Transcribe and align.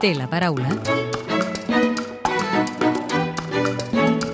té 0.00 0.14
la 0.14 0.26
paraula 0.26 0.70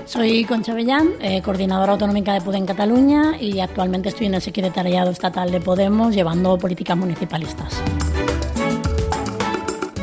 Soy 0.06 0.44
Concha 0.44 0.72
Bellán, 0.72 1.10
eh, 1.20 1.42
coordinadora 1.42 1.92
autonómica 1.92 2.32
de 2.32 2.40
Podem 2.40 2.64
Cataluña 2.64 3.36
y 3.38 3.58
actualmente 3.58 4.08
estoy 4.08 4.28
en 4.28 4.34
el 4.34 4.42
secretariado 4.42 5.10
estatal 5.10 5.50
de 5.50 5.60
Podemos 5.60 6.14
llevando 6.14 6.56
políticas 6.56 6.96
municipalistas. 6.96 7.82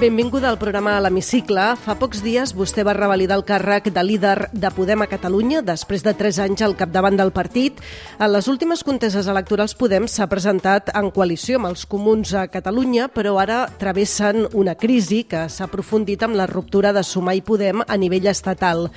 Benvinguda 0.04 0.50
al 0.50 0.58
programa 0.60 0.98
a 0.98 1.02
l'Hemicicle. 1.06 1.64
Fa 1.80 1.94
pocs 1.96 2.20
dies 2.26 2.52
vostè 2.60 2.84
va 2.84 2.92
revalidar 2.98 3.38
el 3.40 3.46
càrrec 3.48 3.86
de 3.96 4.04
líder 4.04 4.50
de 4.52 4.72
Podem 4.76 5.06
a 5.06 5.08
Catalunya 5.08 5.62
després 5.64 6.04
de 6.04 6.12
tres 6.20 6.42
anys 6.44 6.60
al 6.66 6.76
capdavant 6.76 7.16
del 7.16 7.32
partit. 7.32 7.80
En 8.20 8.34
les 8.34 8.50
últimes 8.52 8.84
conteses 8.84 9.32
electorals 9.32 9.78
Podem 9.80 10.10
s'ha 10.12 10.28
presentat 10.28 10.92
en 10.92 11.08
coalició 11.16 11.56
amb 11.56 11.72
els 11.72 11.88
comuns 11.88 12.36
a 12.36 12.50
Catalunya, 12.52 13.08
però 13.16 13.38
ara 13.40 13.64
travessen 13.80 14.44
una 14.52 14.76
crisi 14.76 15.24
que 15.24 15.48
s'ha 15.48 15.72
aprofundit 15.72 16.28
amb 16.28 16.36
la 16.36 16.52
ruptura 16.52 16.92
de 16.92 17.08
Sumar 17.08 17.40
i 17.40 17.46
Podem 17.48 17.88
a 17.88 17.96
nivell 17.96 18.28
estatal. 18.28 18.90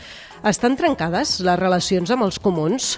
Estan 0.43 0.75
trencades 0.75 1.39
les 1.39 1.63
relacions 1.63 2.11
amb 2.11 2.27
els 2.27 2.43
comuns? 2.43 2.97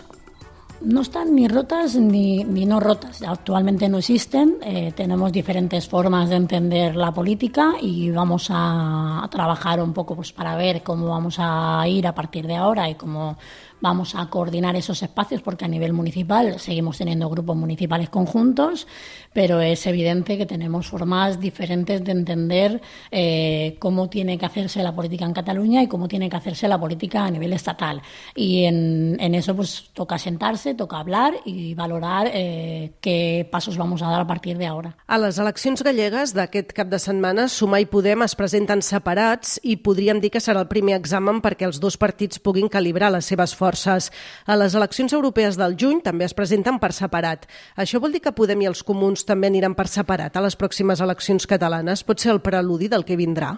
No 0.81 1.01
están 1.01 1.35
ni 1.35 1.49
rotas 1.49 1.97
ni, 1.97 2.45
ni 2.45 2.65
no 2.65 2.79
rotas. 2.79 3.23
Actualmente 3.23 3.89
no 3.89 3.99
existen. 3.99 4.59
Eh, 4.63 4.93
tenemos 4.95 5.33
diferentes 5.33 5.89
formas 5.89 6.29
de 6.29 6.37
entender 6.37 6.95
la 6.95 7.13
política 7.13 7.75
y 7.81 8.11
vamos 8.11 8.49
a, 8.51 9.25
a 9.25 9.29
trabajar 9.29 9.83
un 9.83 9.93
poco 9.93 10.15
pues, 10.15 10.33
para 10.33 10.57
ver 10.57 10.83
cómo 10.85 11.09
vamos 11.09 11.37
a 11.41 11.83
ir 11.89 12.07
a 12.07 12.15
partir 12.15 12.47
de 12.47 12.57
ahora 12.57 12.89
y 12.89 12.95
cómo 12.95 13.37
vamos 13.81 14.15
a 14.15 14.27
coordinar 14.29 14.77
esos 14.77 15.03
espacios 15.03 15.43
porque 15.43 15.65
a 15.65 15.69
nivel 15.69 15.93
municipal 15.93 16.59
seguimos 16.59 16.99
teniendo 16.99 17.29
grupos 17.29 17.57
municipales 17.57 18.09
conjuntos, 18.09 18.87
pero 19.33 19.61
es 19.61 19.87
evidente 19.87 20.37
que 20.37 20.47
tenemos 20.47 20.89
formas 20.89 21.41
diferentes 21.41 22.03
de 22.05 22.13
entender 22.13 22.81
eh, 23.11 23.77
cómo 23.79 24.09
tiene 24.09 24.39
que 24.39 24.47
hacerse 24.47 24.83
la 24.83 24.95
política 24.95 25.25
en 25.25 25.33
Cataluña 25.33 25.83
y 25.83 25.87
cómo 25.87 26.09
tiene 26.09 26.29
que 26.29 26.37
hacerse 26.37 26.69
la 26.69 26.79
política 26.79 27.25
a 27.25 27.31
nivel 27.31 27.53
estatal. 27.53 28.03
Y 28.35 28.65
en, 28.65 29.17
en 29.21 29.35
eso 29.35 29.55
pues 29.55 29.91
toca 29.93 30.19
sentarse, 30.19 30.75
toca 30.75 30.99
hablar 30.99 31.35
y 31.45 31.75
valorar 31.75 32.31
eh, 32.33 32.93
qué 33.01 33.49
pasos 33.51 33.77
vamos 33.77 34.03
a 34.03 34.11
dar 34.11 34.21
a 34.23 34.27
partir 34.27 34.59
de 34.59 34.67
ahora. 34.67 34.97
A 35.07 35.19
les 35.19 35.39
eleccions 35.39 35.83
gallegues 35.83 36.35
d'aquest 36.35 36.73
cap 36.75 36.91
de 36.91 36.99
setmana, 36.99 37.49
Sumar 37.49 37.81
i 37.83 37.87
Podem 37.87 38.25
es 38.27 38.35
presenten 38.39 38.83
separats 38.83 39.59
i 39.63 39.77
podríem 39.77 40.21
dir 40.21 40.33
que 40.35 40.43
serà 40.43 40.65
el 40.65 40.71
primer 40.71 40.97
examen 40.99 41.43
perquè 41.45 41.69
els 41.69 41.81
dos 41.81 41.97
partits 41.97 42.43
puguin 42.43 42.69
calibrar 42.69 43.13
les 43.15 43.29
seves 43.29 43.55
forces 43.55 43.68
forces. 43.69 44.11
A 44.47 44.57
les 44.57 44.75
eleccions 44.79 45.13
europees 45.13 45.61
del 45.61 45.77
juny 45.81 46.03
també 46.05 46.27
es 46.29 46.37
presenten 46.37 46.81
per 46.81 46.95
separat. 46.97 47.47
Això 47.77 48.01
vol 48.01 48.15
dir 48.15 48.25
que 48.25 48.35
Podem 48.39 48.63
i 48.63 48.71
els 48.71 48.85
comuns 48.87 49.27
també 49.29 49.51
aniran 49.51 49.75
per 49.75 49.89
separat 49.91 50.37
a 50.37 50.45
les 50.45 50.57
pròximes 50.57 51.03
eleccions 51.05 51.49
catalanes? 51.51 52.05
Pot 52.07 52.23
ser 52.23 52.33
el 52.37 52.45
preludi 52.45 52.89
del 52.89 53.05
que 53.05 53.19
vindrà? 53.19 53.57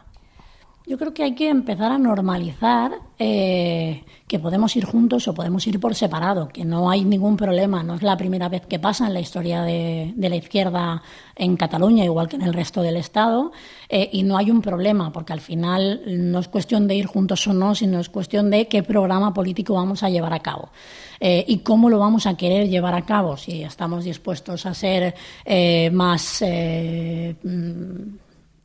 Yo 0.90 0.98
creo 0.98 1.14
que 1.14 1.22
hay 1.22 1.36
que 1.36 1.48
empezar 1.48 1.92
a 1.92 1.98
normalizar 1.98 2.90
eh, 3.16 4.02
que 4.26 4.40
podemos 4.40 4.74
ir 4.74 4.84
juntos 4.84 5.28
o 5.28 5.34
podemos 5.34 5.64
ir 5.68 5.78
por 5.78 5.94
separado, 5.94 6.48
que 6.48 6.64
no 6.64 6.90
hay 6.90 7.04
ningún 7.04 7.36
problema. 7.36 7.84
No 7.84 7.94
es 7.94 8.02
la 8.02 8.16
primera 8.16 8.48
vez 8.48 8.66
que 8.66 8.80
pasa 8.80 9.06
en 9.06 9.14
la 9.14 9.20
historia 9.20 9.62
de, 9.62 10.12
la 10.16 10.34
izquierda 10.34 11.00
en 11.36 11.56
Cataluña, 11.56 12.04
igual 12.04 12.28
que 12.28 12.34
en 12.34 12.42
el 12.42 12.52
resto 12.52 12.82
del 12.82 12.96
Estado, 12.96 13.52
eh, 13.88 14.10
y 14.12 14.24
no 14.24 14.36
hay 14.36 14.50
un 14.50 14.60
problema, 14.62 15.12
porque 15.12 15.32
al 15.32 15.40
final 15.40 16.02
no 16.08 16.40
es 16.40 16.48
cuestión 16.48 16.88
de 16.88 16.96
ir 16.96 17.06
juntos 17.06 17.46
o 17.46 17.52
no, 17.52 17.76
sino 17.76 18.00
es 18.00 18.08
cuestión 18.08 18.50
de 18.50 18.66
qué 18.66 18.82
programa 18.82 19.32
político 19.32 19.74
vamos 19.74 20.02
a 20.02 20.10
llevar 20.10 20.32
a 20.32 20.40
cabo. 20.40 20.70
Eh, 21.20 21.44
y 21.46 21.58
cómo 21.58 21.88
lo 21.88 22.00
vamos 22.00 22.26
a 22.26 22.36
querer 22.36 22.68
llevar 22.68 22.96
a 22.96 23.06
cabo, 23.06 23.36
si 23.36 23.62
estamos 23.62 24.02
dispuestos 24.02 24.66
a 24.66 24.74
ser 24.74 25.14
más 25.92 26.42
eh, 26.42 27.36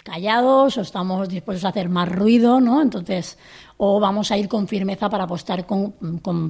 callados 0.06 0.78
o 0.78 0.81
estamos 0.81 1.28
dispuestos 1.28 1.66
a 1.66 1.70
hacer 1.70 1.89
más 1.89 2.08
ruido, 2.08 2.61
¿no? 2.61 2.81
Entonces, 2.81 3.39
o 3.78 4.00
vamos 4.00 4.31
a 4.31 4.38
ir 4.38 4.48
con 4.48 4.68
firmeza 4.68 5.09
para 5.09 5.26
apostar 5.26 5.66
con, 5.66 5.94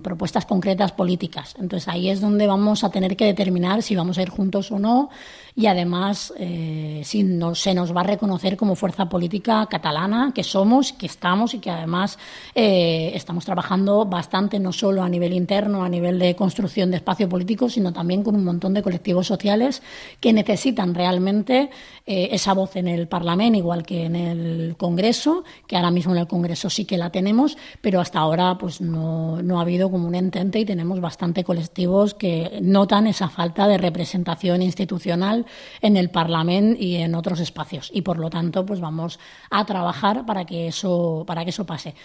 propuestas 0.01 0.45
concretas 0.45 0.91
políticas. 0.91 1.55
Entonces 1.59 1.87
ahí 1.87 2.09
es 2.09 2.21
donde 2.21 2.45
vamos 2.45 2.83
a 2.83 2.89
tener 2.89 3.17
que 3.17 3.25
determinar 3.25 3.81
si 3.81 3.95
vamos 3.95 4.17
a 4.17 4.21
ir 4.21 4.29
juntos 4.29 4.71
o 4.71 4.77
no 4.77 5.09
y 5.55 5.67
además 5.67 6.33
eh, 6.37 7.01
si 7.03 7.23
no, 7.23 7.55
se 7.55 7.73
nos 7.73 7.95
va 7.95 8.01
a 8.01 8.03
reconocer 8.03 8.57
como 8.57 8.75
fuerza 8.75 9.09
política 9.09 9.65
catalana 9.67 10.33
que 10.35 10.43
somos, 10.43 10.93
que 10.93 11.07
estamos 11.07 11.53
y 11.53 11.59
que 11.59 11.71
además 11.71 12.19
eh, 12.53 13.11
estamos 13.15 13.45
trabajando 13.45 14.05
bastante 14.05 14.59
no 14.59 14.71
solo 14.71 15.01
a 15.01 15.09
nivel 15.09 15.33
interno, 15.33 15.83
a 15.83 15.89
nivel 15.89 16.19
de 16.19 16.35
construcción 16.35 16.91
de 16.91 16.97
espacio 16.97 17.27
político, 17.27 17.69
sino 17.69 17.91
también 17.91 18.21
con 18.21 18.35
un 18.35 18.43
montón 18.43 18.73
de 18.73 18.83
colectivos 18.83 19.25
sociales 19.25 19.81
que 20.19 20.33
necesitan 20.33 20.93
realmente 20.93 21.69
eh, 22.05 22.29
esa 22.31 22.53
voz 22.53 22.75
en 22.75 22.87
el 22.87 23.07
Parlamento, 23.07 23.57
igual 23.57 23.83
que 23.83 24.05
en 24.05 24.15
el 24.15 24.75
Congreso, 24.77 25.43
que 25.67 25.75
ahora 25.75 25.91
mismo 25.91 26.13
en 26.13 26.19
el 26.19 26.27
Congreso 26.27 26.69
sí 26.69 26.85
que 26.85 26.97
la 26.97 27.11
tenemos, 27.15 27.57
pero 27.79 28.01
hasta 28.01 28.19
ahora 28.19 28.57
pues 28.57 28.81
no, 28.81 29.41
no 29.41 29.57
ha 29.57 29.61
habido 29.61 29.89
como 29.89 30.05
un 30.05 30.15
entente 30.15 30.59
y 30.59 30.65
tenemos 30.65 30.99
bastante 30.99 31.45
colectivos 31.45 32.13
que 32.13 32.59
notan 32.61 33.07
esa 33.07 33.29
falta 33.29 33.69
de 33.69 33.77
representación 33.77 34.61
institucional 34.61 35.45
en 35.79 35.95
el 35.95 36.09
Parlamento 36.09 36.75
y 36.77 36.95
en 36.97 37.15
otros 37.15 37.39
espacios. 37.39 37.89
Y 37.93 38.01
por 38.01 38.17
lo 38.17 38.29
tanto, 38.29 38.65
pues 38.65 38.81
vamos 38.81 39.17
a 39.49 39.63
trabajar 39.63 40.25
para 40.25 40.43
que 40.43 40.67
eso, 40.67 41.23
para 41.25 41.45
que 41.45 41.51
eso 41.51 41.65
pase 41.65 41.95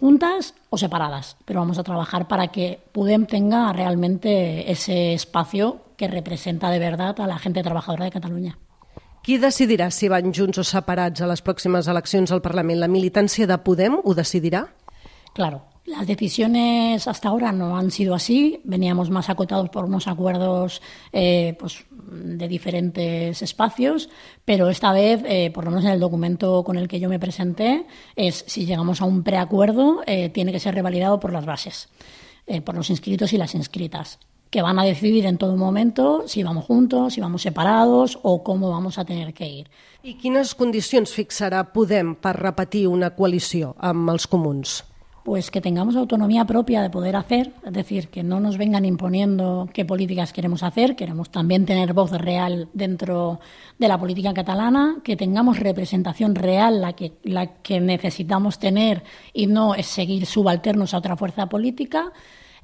juntas 0.00 0.54
o 0.70 0.78
separadas, 0.78 1.36
pero 1.44 1.60
vamos 1.60 1.78
a 1.78 1.84
trabajar 1.84 2.26
para 2.26 2.48
que 2.48 2.80
Pudem 2.92 3.26
tenga 3.26 3.70
realmente 3.74 4.72
ese 4.72 5.12
espacio 5.12 5.82
que 5.98 6.08
representa 6.08 6.70
de 6.70 6.78
verdad 6.78 7.20
a 7.20 7.26
la 7.26 7.38
gente 7.38 7.62
trabajadora 7.62 8.06
de 8.06 8.10
Cataluña. 8.10 8.58
Qui 9.24 9.38
decidirà 9.40 9.86
si 9.88 10.10
van 10.12 10.34
junts 10.36 10.58
o 10.60 10.62
separats 10.68 11.22
a 11.24 11.26
les 11.30 11.40
pròximes 11.40 11.86
eleccions 11.88 12.28
al 12.34 12.42
Parlament? 12.44 12.76
La 12.76 12.90
militància 12.92 13.46
de 13.48 13.56
Podem 13.64 13.94
ho 13.96 14.12
decidirà? 14.12 14.66
Claro, 15.32 15.62
las 15.86 16.06
decisiones 16.06 17.08
hasta 17.08 17.30
ahora 17.30 17.50
no 17.50 17.78
han 17.78 17.90
sido 17.90 18.14
así. 18.14 18.60
Veníamos 18.64 19.08
más 19.08 19.30
acotados 19.30 19.70
por 19.70 19.86
unos 19.86 20.08
acuerdos 20.08 20.82
eh, 21.10 21.56
pues, 21.58 21.86
de 21.90 22.46
diferentes 22.48 23.40
espacios, 23.40 24.10
pero 24.44 24.68
esta 24.68 24.92
vez, 24.92 25.22
eh, 25.24 25.50
por 25.54 25.64
lo 25.64 25.70
menos 25.70 25.86
en 25.86 25.92
el 25.92 26.00
documento 26.00 26.62
con 26.62 26.76
el 26.76 26.86
que 26.86 27.00
yo 27.00 27.08
me 27.08 27.18
presenté, 27.18 27.86
es 28.16 28.44
si 28.46 28.66
llegamos 28.66 29.00
a 29.00 29.06
un 29.06 29.22
preacuerdo, 29.22 30.02
eh, 30.06 30.28
tiene 30.28 30.52
que 30.52 30.60
ser 30.60 30.74
revalidado 30.74 31.18
por 31.18 31.32
las 31.32 31.46
bases, 31.46 31.88
por 32.62 32.74
los 32.74 32.90
inscritos 32.90 33.32
y 33.32 33.38
las 33.38 33.54
inscritas 33.54 34.18
que 34.54 34.62
van 34.62 34.78
a 34.78 34.84
decidir 34.84 35.26
en 35.26 35.36
todo 35.36 35.56
momento 35.56 36.22
si 36.28 36.44
vamos 36.44 36.64
juntos, 36.64 37.14
si 37.14 37.20
vamos 37.20 37.42
separados 37.42 38.20
o 38.22 38.44
cómo 38.44 38.70
vamos 38.70 38.98
a 38.98 39.04
tener 39.04 39.34
que 39.34 39.48
ir. 39.48 39.66
I 40.06 40.14
quines 40.14 40.54
condicions 40.54 41.10
fixarà 41.10 41.64
Podem 41.74 42.12
per 42.14 42.36
repetir 42.38 42.84
una 42.86 43.10
coalició 43.18 43.72
amb 43.82 44.14
els 44.14 44.28
comuns? 44.30 44.84
pues 45.24 45.50
que 45.50 45.62
tengamos 45.62 45.96
autonomía 45.96 46.44
propia 46.44 46.82
de 46.82 46.90
poder 46.90 47.16
hacer, 47.16 47.50
es 47.64 47.72
decir, 47.72 48.08
que 48.08 48.22
no 48.22 48.40
nos 48.40 48.58
vengan 48.58 48.84
imponiendo 48.84 49.70
qué 49.72 49.86
políticas 49.86 50.34
queremos 50.34 50.62
hacer, 50.62 50.96
queremos 50.96 51.30
también 51.30 51.64
tener 51.64 51.94
voz 51.94 52.10
real 52.12 52.68
dentro 52.74 53.40
de 53.78 53.88
la 53.88 53.98
política 53.98 54.34
catalana, 54.34 54.98
que 55.02 55.16
tengamos 55.16 55.58
representación 55.58 56.34
real, 56.34 56.82
la 56.82 56.92
que, 56.92 57.14
la 57.22 57.54
que 57.62 57.80
necesitamos 57.80 58.58
tener 58.58 59.02
y 59.32 59.46
no 59.46 59.74
es 59.74 59.86
seguir 59.86 60.26
subalternos 60.26 60.92
a 60.92 60.98
otra 60.98 61.16
fuerza 61.16 61.46
política, 61.46 62.12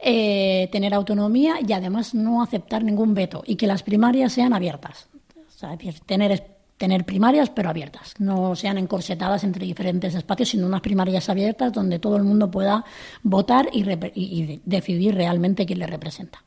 eh, 0.03 0.69
tener 0.73 0.95
autonomía 0.95 1.57
y 1.67 1.73
además 1.73 2.15
no 2.15 2.43
aceptar 2.43 2.85
ningún 2.85 3.15
veto 3.15 3.43
y 3.47 3.57
que 3.57 3.67
las 3.67 3.83
primarias 3.83 4.33
sean 4.33 4.53
abiertas. 4.53 5.09
O 5.37 5.53
sea, 5.53 5.73
es 5.73 5.79
decir, 5.79 6.01
tener 6.01 6.61
tener 6.81 7.05
primarias 7.05 7.51
pero 7.51 7.69
abiertas, 7.69 8.15
no 8.19 8.57
sean 8.57 8.79
encorsetadas 8.79 9.45
entre 9.45 9.67
diferentes 9.67 10.15
espacios, 10.15 10.49
sino 10.49 10.67
unas 10.67 10.81
primarias 10.81 11.29
abiertas 11.29 11.75
donde 11.75 11.99
todo 11.99 12.17
el 12.17 12.23
mundo 12.23 12.51
pueda 12.51 12.87
votar 13.23 13.69
y, 13.71 13.83
y, 13.83 14.11
y 14.15 14.63
decidir 14.65 15.15
realmente 15.15 15.67
quién 15.67 15.79
le 15.79 15.87
representa. 15.87 16.43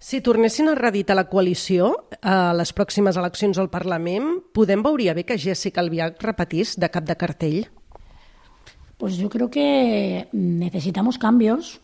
Si 0.00 0.20
tornessin 0.20 0.68
a 0.68 0.74
reeditar 0.74 1.14
la 1.14 1.28
coalició 1.30 2.08
a 2.26 2.50
les 2.58 2.72
pròximes 2.74 3.14
eleccions 3.20 3.60
al 3.62 3.68
Parlament, 3.70 4.40
podem 4.50 4.82
veuria 4.82 5.14
bé 5.14 5.22
que 5.22 5.38
Jessica 5.38 5.78
Albiach 5.78 6.18
repetís 6.26 6.74
de 6.74 6.88
cap 6.90 7.06
de 7.06 7.14
cartell? 7.14 7.68
Pues 8.98 9.14
yo 9.14 9.30
creo 9.30 9.46
que 9.48 10.26
necesitamos 10.32 11.22
cambios, 11.22 11.78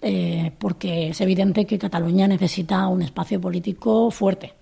eh, 0.00 0.52
porque 0.58 1.10
es 1.10 1.20
evidente 1.20 1.64
que 1.64 1.78
Cataluña 1.78 2.26
necesita 2.26 2.86
un 2.88 3.02
espacio 3.02 3.40
político 3.40 4.10
fuerte. 4.10 4.52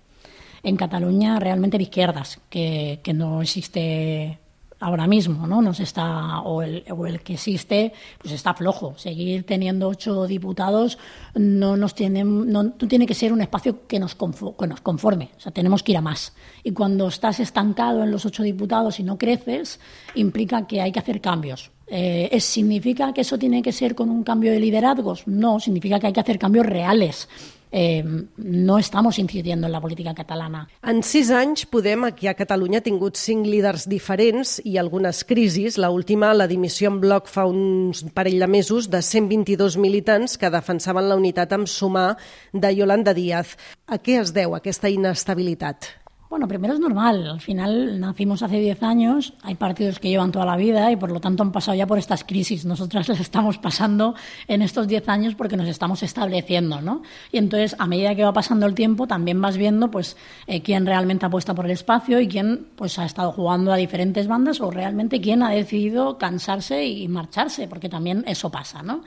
En 0.63 0.75
Cataluña 0.75 1.39
realmente 1.39 1.77
de 1.77 1.83
izquierdas, 1.83 2.39
que, 2.49 2.99
no 3.15 3.41
existe 3.41 4.37
ahora 4.79 5.07
mismo, 5.07 5.47
¿no? 5.47 5.61
Nos 5.61 5.79
está, 5.79 6.41
o 6.41 6.61
el, 6.61 6.83
o 6.91 7.07
el, 7.07 7.21
que 7.21 7.33
existe, 7.33 7.93
pues 8.19 8.33
está 8.33 8.53
flojo. 8.53 8.93
Seguir 8.97 9.43
teniendo 9.43 9.87
ocho 9.87 10.27
diputados 10.27 10.99
no 11.33 11.77
nos 11.77 11.95
tiene, 11.95 12.23
no, 12.23 12.63
no 12.63 12.71
tiene 12.73 13.07
que 13.07 13.15
ser 13.15 13.33
un 13.33 13.41
espacio 13.41 13.87
que 13.87 13.99
nos, 13.99 14.15
que 14.15 14.67
nos 14.67 14.81
conforme. 14.81 15.31
O 15.37 15.39
sea, 15.39 15.51
tenemos 15.51 15.81
que 15.81 15.93
ir 15.93 15.97
a 15.97 16.01
más. 16.01 16.33
Y 16.63 16.71
cuando 16.71 17.07
estás 17.07 17.39
estancado 17.39 18.03
en 18.03 18.11
los 18.11 18.25
ocho 18.27 18.43
diputados 18.43 18.99
y 18.99 19.03
no 19.03 19.17
creces, 19.17 19.79
implica 20.13 20.67
que 20.67 20.81
hay 20.81 20.91
que 20.91 20.99
hacer 20.99 21.21
cambios. 21.21 21.71
Eh, 21.93 22.39
¿Significa 22.39 23.11
que 23.13 23.21
eso 23.21 23.37
tiene 23.37 23.61
que 23.61 23.73
ser 23.73 23.95
con 23.95 24.09
un 24.09 24.23
cambio 24.23 24.51
de 24.51 24.59
liderazgos? 24.59 25.27
No, 25.27 25.59
significa 25.59 25.99
que 25.99 26.07
hay 26.07 26.13
que 26.13 26.21
hacer 26.21 26.39
cambios 26.39 26.65
reales 26.65 27.27
eh, 27.71 28.03
no 28.37 28.77
estamos 28.77 29.17
incidiendo 29.17 29.65
en 29.65 29.71
la 29.71 29.81
política 29.81 30.13
catalana. 30.13 30.67
En 30.83 31.01
sis 31.03 31.31
anys, 31.31 31.65
Podem, 31.65 32.03
aquí 32.05 32.27
a 32.27 32.35
Catalunya, 32.35 32.81
ha 32.81 32.85
tingut 32.85 33.15
cinc 33.17 33.47
líders 33.47 33.87
diferents 33.89 34.59
i 34.67 34.77
algunes 34.77 35.23
crisis. 35.23 35.77
La 35.79 35.89
última, 35.89 36.33
la 36.33 36.49
dimissió 36.51 36.91
en 36.91 36.99
bloc 37.01 37.31
fa 37.31 37.47
uns 37.47 38.03
parell 38.13 38.41
de 38.43 38.51
mesos 38.51 38.89
de 38.91 39.01
122 39.01 39.77
militants 39.77 40.37
que 40.37 40.51
defensaven 40.51 41.07
la 41.07 41.15
unitat 41.15 41.55
amb 41.55 41.71
sumar 41.71 42.17
de 42.51 42.75
Yolanda 42.75 43.15
Díaz. 43.15 43.55
A 43.87 44.01
què 44.03 44.19
es 44.21 44.35
deu 44.35 44.55
aquesta 44.55 44.91
inestabilitat? 44.91 46.00
Bueno, 46.31 46.47
primero 46.47 46.73
es 46.73 46.79
normal. 46.79 47.27
Al 47.27 47.41
final 47.41 47.99
nacimos 47.99 48.41
hace 48.41 48.57
10 48.57 48.83
años, 48.83 49.33
hay 49.41 49.55
partidos 49.55 49.99
que 49.99 50.07
llevan 50.07 50.31
toda 50.31 50.45
la 50.45 50.55
vida 50.55 50.89
y 50.89 50.95
por 50.95 51.11
lo 51.11 51.19
tanto 51.19 51.43
han 51.43 51.51
pasado 51.51 51.75
ya 51.75 51.85
por 51.85 51.99
estas 51.99 52.23
crisis. 52.23 52.63
Nosotras 52.63 53.05
las 53.09 53.19
estamos 53.19 53.57
pasando 53.57 54.15
en 54.47 54.61
estos 54.61 54.87
10 54.87 55.09
años 55.09 55.35
porque 55.35 55.57
nos 55.57 55.67
estamos 55.67 56.03
estableciendo, 56.03 56.79
¿no? 56.79 57.01
Y 57.33 57.37
entonces, 57.37 57.75
a 57.77 57.85
medida 57.85 58.15
que 58.15 58.23
va 58.23 58.31
pasando 58.31 58.65
el 58.65 58.75
tiempo, 58.75 59.07
también 59.07 59.41
vas 59.41 59.57
viendo 59.57 59.91
pues 59.91 60.15
eh, 60.47 60.61
quién 60.61 60.85
realmente 60.85 61.25
apuesta 61.25 61.53
por 61.53 61.65
el 61.65 61.71
espacio 61.71 62.21
y 62.21 62.29
quién 62.29 62.67
pues 62.77 62.97
ha 62.97 63.03
estado 63.03 63.33
jugando 63.33 63.73
a 63.73 63.75
diferentes 63.75 64.25
bandas 64.29 64.61
o 64.61 64.71
realmente 64.71 65.19
quién 65.19 65.43
ha 65.43 65.49
decidido 65.49 66.17
cansarse 66.17 66.85
y 66.85 67.09
marcharse, 67.09 67.67
porque 67.67 67.89
también 67.89 68.23
eso 68.25 68.49
pasa, 68.49 68.81
¿no? 68.81 69.03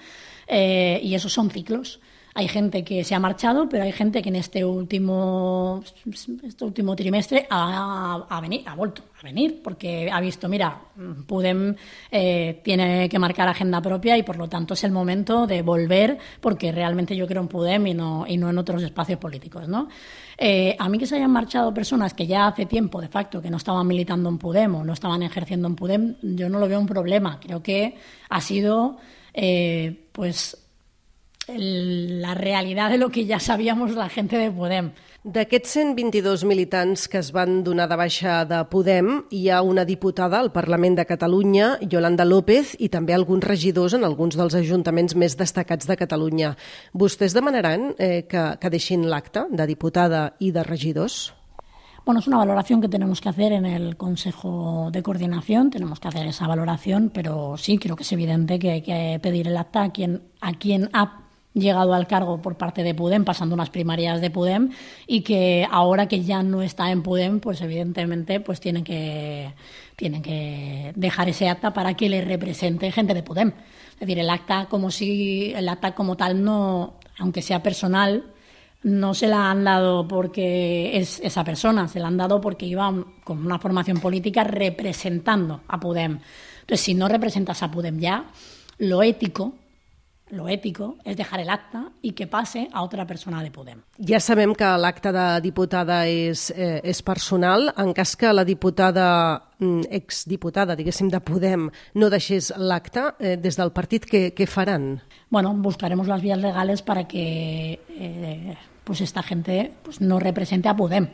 Eh, 0.47 1.00
y 1.03 1.15
esos 1.15 1.32
son 1.32 1.49
ciclos. 1.49 2.00
Hay 2.36 2.48
gente 2.48 2.82
que 2.82 3.04
se 3.04 3.14
ha 3.14 3.20
marchado, 3.20 3.69
pero 3.69 3.84
hay 3.84 3.92
gente 3.92 4.20
que 4.20 4.28
en 4.28 4.34
este 4.34 4.64
último, 4.64 5.84
este 6.42 6.64
último 6.64 6.96
trimestre 6.96 7.46
ha, 7.48 8.26
ha, 8.28 8.38
ha 8.38 8.75
vuelto 8.75 9.02
a 9.20 9.22
venir 9.22 9.60
porque 9.62 10.10
ha 10.10 10.20
visto, 10.20 10.48
mira, 10.48 10.81
Pudem 11.28 11.76
eh, 12.10 12.60
tiene 12.64 13.08
que 13.08 13.20
marcar 13.20 13.46
agenda 13.46 13.81
propia 13.81 14.19
y 14.19 14.25
por 14.25 14.36
lo 14.36 14.48
tanto 14.48 14.75
es 14.75 14.82
el 14.82 14.90
momento 14.90 15.46
de 15.46 15.62
volver 15.62 16.19
porque 16.40 16.72
realmente 16.72 17.14
yo 17.14 17.28
creo 17.28 17.40
en 17.40 17.46
Pudem 17.46 17.86
y 17.86 17.94
no, 17.94 18.25
y 18.26 18.37
no 18.37 18.50
en 18.50 18.58
otros 18.58 18.82
espacios 18.82 19.20
políticos. 19.20 19.69
¿no? 19.69 19.88
Eh, 20.37 20.75
a 20.76 20.88
mí 20.88 20.98
que 20.98 21.06
se 21.06 21.14
hayan 21.14 21.30
marchado 21.30 21.72
personas 21.72 22.14
que 22.14 22.26
ya 22.26 22.48
hace 22.48 22.66
tiempo, 22.66 23.00
de 23.00 23.08
facto, 23.08 23.40
que 23.40 23.50
no 23.50 23.58
estaban 23.58 23.87
militando 23.87 24.28
en 24.28 24.38
Pudem 24.38 24.75
o 24.75 24.84
no 24.84 24.92
estaban 24.92 25.22
ejerciendo 25.22 25.69
en 25.69 25.76
Pudem, 25.76 26.16
yo 26.20 26.48
no 26.48 26.58
lo 26.58 26.66
veo 26.66 26.80
un 26.80 26.87
problema. 26.87 27.38
Creo 27.38 27.62
que 27.62 27.96
ha 28.28 28.40
sido, 28.40 28.96
eh, 29.32 30.08
pues, 30.10 30.63
la 31.49 32.35
realitat 32.35 32.91
de 32.91 32.99
lo 32.99 33.11
que 33.11 33.26
ja 33.26 33.38
sabíamos 33.38 33.94
la 33.94 34.08
gent 34.08 34.31
de 34.31 34.50
Podem. 34.50 34.93
D'aquests 35.25 35.70
122 35.79 36.44
militants 36.44 37.06
que 37.08 37.19
es 37.19 37.31
van 37.32 37.62
donar 37.64 37.87
de 37.88 37.96
baixa 37.96 38.44
de 38.44 38.58
Podem, 38.69 39.23
hi 39.32 39.49
ha 39.49 39.62
una 39.62 39.85
diputada 39.85 40.41
al 40.41 40.52
Parlament 40.52 40.99
de 40.99 41.06
Catalunya, 41.08 41.79
Yolanda 41.81 42.25
López, 42.25 42.75
i 42.79 42.91
també 42.93 43.14
alguns 43.17 43.44
regidors 43.44 43.96
en 43.96 44.05
alguns 44.05 44.37
dels 44.37 44.56
ajuntaments 44.56 45.17
més 45.17 45.37
destacats 45.37 45.88
de 45.88 45.96
Catalunya. 45.96 46.56
Vostès 46.93 47.32
demanaran 47.32 47.94
eh, 47.99 48.26
que, 48.29 48.44
que 48.61 48.70
deixin 48.70 49.08
l'acte 49.08 49.47
de 49.50 49.67
diputada 49.67 50.35
i 50.40 50.52
de 50.52 50.62
regidors? 50.62 51.32
Bueno, 52.05 52.20
es 52.20 52.26
una 52.26 52.37
valoración 52.37 52.82
que 52.82 52.88
tenemos 52.90 53.23
que 53.23 53.31
hacer 53.31 53.52
en 53.52 53.64
el 53.64 53.97
Consejo 53.97 54.90
de 54.93 55.02
Coordinación, 55.02 55.70
tenemos 55.70 56.00
que 56.00 56.08
hacer 56.08 56.26
esa 56.26 56.47
valoración, 56.47 57.11
pero 57.14 57.56
sí, 57.56 57.79
creo 57.79 57.97
que 57.97 58.02
es 58.02 58.12
evidente 58.12 58.58
que 58.58 58.73
hay 58.73 58.82
que 58.82 59.19
pedir 59.23 59.49
el 59.49 59.56
acta 59.56 59.85
a 59.85 59.90
quien, 59.90 60.23
a 60.43 60.52
quien 60.52 60.90
ha 60.93 61.24
llegado 61.54 61.94
al 61.94 62.06
cargo 62.06 62.42
por 62.42 62.56
parte 62.56 62.82
de 62.82 62.94
Pudem, 62.94 63.24
pasando 63.24 63.54
unas 63.54 63.70
primarias 63.70 64.20
de 64.20 64.30
Pudem, 64.30 64.70
y 65.06 65.22
que 65.22 65.66
ahora 65.70 66.08
que 66.08 66.22
ya 66.22 66.42
no 66.42 66.62
está 66.62 66.90
en 66.90 67.02
Pudem, 67.02 67.40
pues 67.40 67.60
evidentemente 67.60 68.40
pues 68.40 68.60
tienen 68.60 68.84
que, 68.84 69.54
tienen 69.96 70.20
que 70.20 70.92
dejar 70.96 71.28
ese 71.28 71.48
acta 71.48 71.72
para 71.72 71.94
que 71.94 72.08
le 72.08 72.22
represente 72.22 72.90
gente 72.90 73.14
de 73.14 73.22
Pudem. 73.22 73.52
Es 73.94 74.00
decir, 74.00 74.18
el 74.18 74.28
acta 74.28 74.66
como 74.66 74.90
si 74.90 75.52
el 75.54 75.68
acta 75.68 75.94
como 75.94 76.16
tal 76.16 76.42
no, 76.42 76.94
aunque 77.18 77.40
sea 77.40 77.62
personal, 77.62 78.24
no 78.82 79.14
se 79.14 79.28
la 79.28 79.50
han 79.50 79.64
dado 79.64 80.06
porque 80.06 80.98
es 80.98 81.20
esa 81.20 81.42
persona, 81.42 81.88
se 81.88 82.00
la 82.00 82.08
han 82.08 82.18
dado 82.18 82.40
porque 82.40 82.66
iba 82.66 82.92
con 83.22 83.46
una 83.46 83.58
formación 83.58 83.98
política 83.98 84.44
representando 84.44 85.62
a 85.68 85.80
Pudem. 85.80 86.18
Entonces, 86.60 86.80
si 86.80 86.94
no 86.94 87.08
representas 87.08 87.62
a 87.62 87.70
Pudem 87.70 87.98
ya, 87.98 88.26
lo 88.78 89.02
ético 89.02 89.54
lo 90.31 90.49
ètico 90.49 90.94
és 91.05 91.17
dejar 91.17 91.41
el 91.43 91.50
acte 91.53 91.81
i 92.03 92.15
que 92.17 92.26
passe 92.31 92.65
a 92.71 92.79
altra 92.81 93.05
persona 93.06 93.43
de 93.43 93.50
Podem. 93.53 93.82
Ja 94.09 94.21
sabem 94.21 94.55
que 94.56 94.69
l'acte 94.81 95.12
de 95.12 95.26
diputada 95.44 96.06
és, 96.09 96.50
eh, 96.50 96.81
és 96.82 97.03
personal. 97.03 97.73
En 97.76 97.93
cas 97.93 98.17
que 98.17 98.32
la 98.32 98.44
diputada, 98.44 99.50
mm, 99.59 99.82
exdiputada, 99.91 100.76
diguéssim, 100.76 101.09
de 101.11 101.21
Podem, 101.21 101.71
no 101.94 102.11
deixés 102.11 102.53
l'acte, 102.56 103.15
eh, 103.19 103.37
des 103.37 103.56
del 103.56 103.73
partit 103.73 104.06
què, 104.06 104.35
què 104.35 104.47
faran? 104.47 105.03
Bueno, 105.31 105.55
buscaremos 105.55 106.09
las 106.09 106.23
vías 106.23 106.38
legales 106.38 106.82
para 106.82 107.06
que 107.06 107.81
eh, 107.88 108.56
pues 108.85 109.00
esta 109.00 109.23
gente 109.23 109.73
pues 109.82 110.00
no 110.00 110.19
represente 110.19 110.69
a 110.69 110.76
Podem 110.76 111.09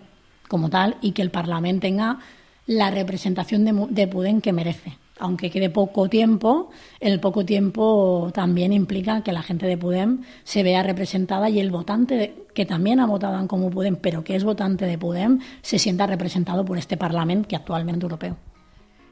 como 0.48 0.68
tal 0.68 0.96
y 1.00 1.12
que 1.12 1.22
el 1.22 1.30
Parlament 1.30 1.80
tenga 1.80 2.18
la 2.66 2.90
representación 2.90 3.64
de, 3.64 3.86
de 3.90 4.08
Podem 4.08 4.40
que 4.40 4.52
merece 4.52 4.98
aunque 5.20 5.50
quede 5.50 5.70
poco 5.70 6.08
tiempo, 6.08 6.70
el 6.98 7.20
poco 7.20 7.44
tiempo 7.44 8.30
también 8.34 8.72
implica 8.72 9.22
que 9.22 9.32
la 9.32 9.42
gente 9.42 9.66
de 9.66 9.78
Pudem 9.78 10.22
se 10.44 10.62
vea 10.62 10.82
representada 10.82 11.48
y 11.48 11.60
el 11.60 11.70
votante 11.70 12.34
que 12.54 12.66
también 12.66 13.00
ha 13.00 13.06
votado 13.06 13.38
en 13.38 13.46
Comú 13.46 13.70
Pudem, 13.70 13.96
pero 13.96 14.24
que 14.24 14.34
es 14.34 14.44
votante 14.44 14.86
de 14.86 14.98
Pudem, 14.98 15.38
se 15.62 15.78
sienta 15.78 16.06
representado 16.06 16.64
por 16.64 16.78
este 16.78 16.96
Parlament 16.96 17.46
que 17.46 17.56
actualment 17.56 18.02
europeu. 18.02 18.36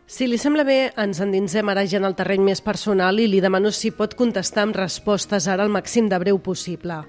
Si 0.08 0.24
li 0.24 0.38
sembla 0.40 0.64
bé, 0.64 0.78
ens 0.96 1.18
endinsem 1.20 1.68
ara 1.68 1.82
ja 1.84 1.98
en 2.00 2.06
el 2.08 2.14
terreny 2.16 2.40
més 2.46 2.62
personal 2.64 3.18
i 3.20 3.26
li 3.28 3.42
demano 3.44 3.68
si 3.68 3.90
pot 3.92 4.14
contestar 4.16 4.64
amb 4.64 4.78
respostes 4.78 5.44
ara 5.52 5.66
al 5.66 5.68
màxim 5.68 6.08
de 6.08 6.16
breu 6.16 6.40
possible. 6.40 7.02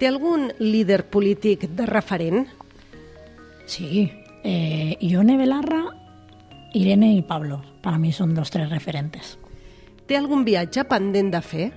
Té 0.00 0.08
algun 0.08 0.48
líder 0.56 1.02
polític 1.12 1.68
de 1.76 1.84
referent? 1.84 2.46
Sí. 3.68 4.08
Eh, 4.42 4.96
Ione 5.04 5.36
Belarra 5.36 5.82
Irene 6.72 7.14
y 7.14 7.22
Pablo, 7.22 7.62
para 7.82 7.98
mí 7.98 8.12
son 8.12 8.34
los 8.34 8.50
tres 8.50 8.70
referentes. 8.70 9.38
¿Té 10.06 10.16
algún 10.16 10.44
viatge 10.44 10.84
pendent 10.90 11.32
de 11.34 11.40
fer? 11.42 11.72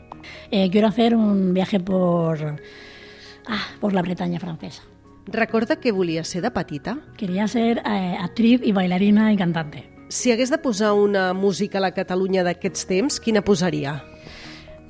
Eh, 0.50 0.69
quiero 0.72 0.88
hacer 0.88 1.16
un 1.16 1.54
viaje 1.54 1.80
por, 1.80 2.60
ah, 3.48 3.68
por 3.80 3.94
la 3.94 4.01
Bretaña 4.01 4.40
francesa. 4.40 4.84
Recorda 5.25 5.78
que 5.78 5.92
volia 5.92 6.24
ser 6.24 6.42
de 6.42 6.51
petita? 6.51 7.00
Quería 7.18 7.48
ser 7.48 7.80
eh, 7.86 8.18
actriz 8.19 8.62
y 8.63 8.72
bailarina 8.72 9.31
y 9.31 9.38
cantante. 9.38 9.90
Si 10.10 10.31
hagués 10.31 10.50
de 10.50 10.57
posar 10.57 10.94
una 10.94 11.34
música 11.34 11.78
a 11.78 11.81
la 11.81 11.94
Catalunya 11.94 12.44
d'aquests 12.44 12.86
temps, 12.86 13.19
quina 13.19 13.42
posaria? 13.42 14.04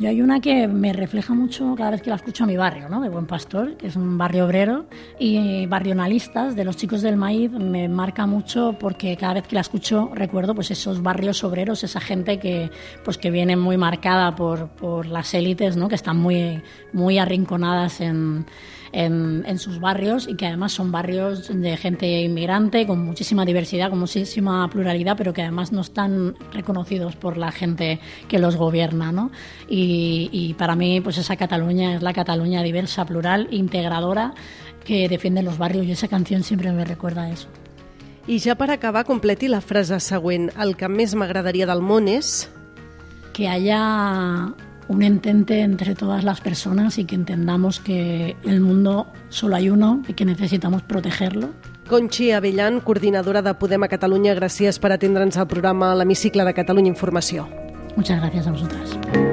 Yo 0.03 0.09
hay 0.09 0.21
una 0.21 0.41
que 0.41 0.67
me 0.67 0.91
refleja 0.91 1.33
mucho 1.33 1.75
cada 1.77 1.91
vez 1.91 2.01
que 2.01 2.09
la 2.09 2.17
escucho 2.17 2.43
a 2.43 2.47
mi 2.47 2.57
barrio, 2.57 2.89
¿no? 2.89 2.99
de 2.99 3.07
Buen 3.07 3.25
Pastor, 3.25 3.77
que 3.77 3.87
es 3.87 3.95
un 3.95 4.17
barrio 4.17 4.45
obrero, 4.45 4.85
y 5.17 5.65
Barrionalistas, 5.65 6.57
de 6.57 6.65
los 6.65 6.75
chicos 6.75 7.01
del 7.01 7.15
maíz, 7.15 7.51
me 7.53 7.87
marca 7.87 8.25
mucho 8.25 8.75
porque 8.77 9.15
cada 9.15 9.35
vez 9.35 9.47
que 9.47 9.55
la 9.55 9.61
escucho 9.61 10.11
recuerdo 10.13 10.55
pues 10.55 10.71
esos 10.71 11.01
barrios 11.01 11.45
obreros, 11.45 11.85
esa 11.85 12.01
gente 12.01 12.37
que, 12.37 12.69
pues, 13.05 13.17
que 13.17 13.31
viene 13.31 13.55
muy 13.55 13.77
marcada 13.77 14.35
por, 14.35 14.67
por 14.71 15.05
las 15.05 15.33
élites, 15.33 15.77
¿no? 15.77 15.87
que 15.87 15.95
están 15.95 16.17
muy, 16.17 16.61
muy 16.91 17.17
arrinconadas 17.17 18.01
en 18.01 18.45
en, 18.93 19.43
en, 19.47 19.57
sus 19.57 19.79
barrios 19.79 20.27
y 20.27 20.35
que 20.35 20.45
además 20.45 20.71
son 20.71 20.91
barrios 20.91 21.49
de 21.51 21.75
gente 21.77 22.21
inmigrante 22.21 22.85
con 22.85 23.03
muchísima 23.03 23.43
diversidad, 23.43 23.89
con 23.89 23.99
muchísima 23.99 24.69
pluralidad, 24.69 25.17
pero 25.17 25.33
que 25.33 25.41
además 25.41 25.71
no 25.71 25.81
están 25.81 26.35
reconocidos 26.53 27.15
por 27.15 27.37
la 27.37 27.51
gente 27.51 27.99
que 28.27 28.37
los 28.37 28.55
gobierna. 28.55 29.11
¿no? 29.11 29.31
Y, 29.67 29.92
y 30.31 30.55
para 30.57 30.75
mí, 30.75 31.01
pues 31.01 31.17
esa 31.17 31.35
Cataluña 31.35 31.95
es 31.95 32.01
la 32.01 32.13
Cataluña 32.13 32.63
diversa, 32.63 33.05
plural, 33.05 33.47
integradora, 33.51 34.33
que 34.83 35.07
defiende 35.09 35.43
los 35.43 35.57
barrios 35.57 35.85
y 35.85 35.91
esa 35.91 36.07
canción 36.07 36.43
siempre 36.43 36.71
me 36.71 36.85
recuerda 36.85 37.23
a 37.23 37.29
eso. 37.29 37.47
I 38.25 38.39
ja 38.39 38.55
per 38.55 38.71
acabar, 38.71 39.03
completi 39.03 39.49
la 39.51 39.59
frase 39.59 39.99
següent. 39.99 40.47
El 40.55 40.77
que 40.79 40.87
més 40.87 41.11
m'agradaria 41.15 41.67
del 41.67 41.83
món 41.83 42.07
és... 42.07 42.47
Que 43.33 43.49
haya 43.49 44.53
un 44.87 45.01
entente 45.03 45.59
entre 45.61 45.95
todas 45.95 46.23
las 46.23 46.39
personas 46.39 46.97
y 46.99 47.05
que 47.05 47.15
entendamos 47.15 47.79
que 47.79 48.37
el 48.43 48.61
mundo 48.61 49.07
solo 49.29 49.55
hay 49.55 49.69
uno 49.69 50.03
y 50.07 50.13
que 50.13 50.23
necesitamos 50.23 50.83
protegerlo. 50.83 51.49
Conchi 51.89 52.31
Avellan, 52.31 52.79
coordinadora 52.79 53.41
de 53.41 53.55
Podem 53.55 53.83
a 53.83 53.91
Catalunya, 53.91 54.37
gràcies 54.37 54.79
per 54.79 54.93
atendre'ns 54.95 55.35
al 55.35 55.49
programa 55.51 55.91
l'Hemicicle 55.97 56.45
de 56.47 56.53
Catalunya 56.53 56.93
Informació. 56.93 57.49
Muchas 57.97 58.21
gracias 58.21 58.47
a 58.47 58.51
vosotras. 58.51 59.32